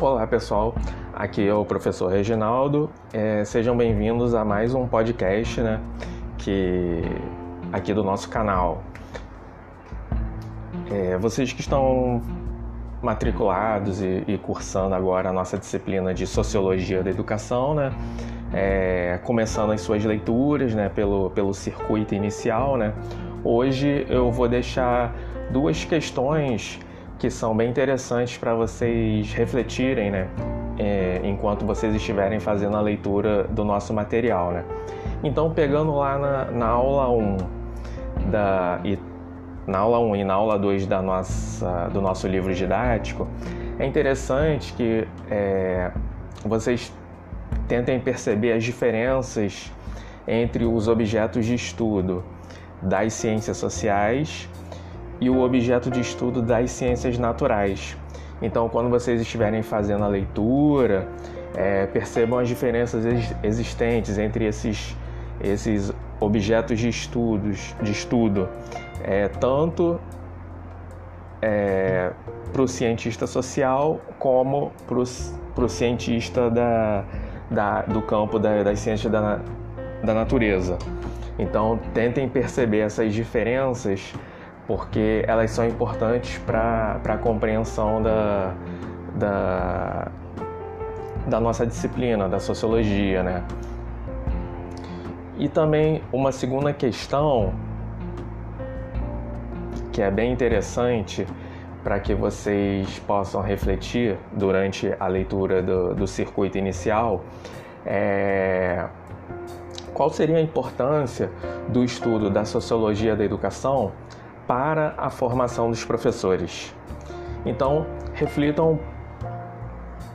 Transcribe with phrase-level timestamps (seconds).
[0.00, 0.74] Olá pessoal,
[1.14, 2.90] aqui é o professor Reginaldo.
[3.12, 5.80] É, sejam bem-vindos a mais um podcast, né?
[6.36, 7.00] Que
[7.72, 8.82] aqui do nosso canal.
[10.90, 12.20] É, vocês que estão
[13.00, 17.92] matriculados e, e, cursando agora a nossa disciplina de Sociologia da Educação, né?
[18.52, 20.88] É, começando as suas leituras, né?
[20.88, 22.92] Pelo, pelo circuito inicial, né?
[23.44, 25.14] Hoje eu vou deixar
[25.52, 26.80] duas questões
[27.18, 30.28] que são bem interessantes para vocês refletirem, né?
[30.78, 34.64] É, enquanto vocês estiverem fazendo a leitura do nosso material, né?
[35.22, 37.36] Então, pegando lá na, na aula 1
[38.30, 38.98] da, e,
[39.66, 43.26] na aula 1 e na aula 2 da nossa, do nosso livro didático,
[43.78, 45.90] é interessante que é,
[46.44, 46.92] vocês
[47.68, 49.72] tentem perceber as diferenças
[50.26, 52.24] entre os objetos de estudo
[52.82, 54.48] das ciências sociais
[55.20, 57.96] e o objeto de estudo das ciências naturais.
[58.42, 61.08] Então, quando vocês estiverem fazendo a leitura,
[61.54, 63.04] é, percebam as diferenças
[63.42, 64.96] existentes entre esses,
[65.40, 68.48] esses objetos de, estudos, de estudo,
[69.02, 70.00] é, tanto
[71.40, 72.10] é,
[72.52, 77.04] para o cientista social como para o cientista da,
[77.50, 79.40] da, do campo da, das ciências da,
[80.02, 80.78] da natureza.
[81.38, 84.12] Então, tentem perceber essas diferenças
[84.66, 88.54] porque elas são importantes para a compreensão da,
[89.14, 90.08] da,
[91.26, 93.44] da nossa disciplina, da sociologia, né?
[95.36, 97.52] E também uma segunda questão
[99.92, 101.26] que é bem interessante
[101.82, 107.22] para que vocês possam refletir durante a leitura do, do circuito inicial
[107.84, 108.86] é
[109.92, 111.30] qual seria a importância
[111.68, 113.92] do estudo da sociologia da educação
[114.46, 116.74] para a formação dos professores.
[117.44, 118.78] Então, reflitam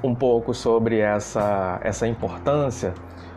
[0.03, 2.93] um pouco sobre essa, essa importância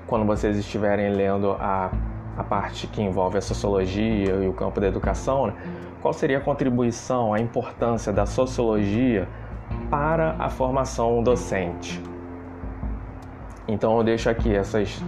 [0.06, 1.90] quando vocês estiverem lendo a,
[2.36, 5.48] a parte que envolve a sociologia e o campo da educação.
[5.48, 5.54] Né?
[6.00, 9.28] Qual seria a contribuição, a importância da sociologia
[9.90, 12.02] para a formação docente?
[13.66, 15.02] Então, eu deixo aqui essas,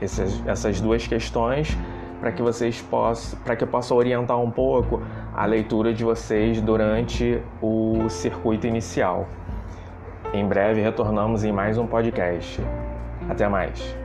[0.00, 1.76] essas, essas duas questões
[2.20, 5.02] para que vocês possam, para que eu possa orientar um pouco
[5.34, 9.26] a leitura de vocês durante o circuito inicial.
[10.32, 12.60] Em breve retornamos em mais um podcast.
[13.28, 13.99] Até mais.